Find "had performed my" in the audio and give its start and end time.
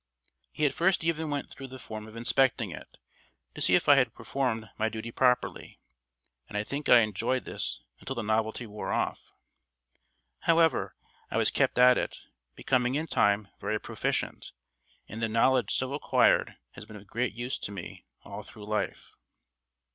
3.97-4.89